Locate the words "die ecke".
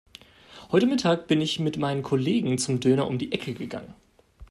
3.19-3.53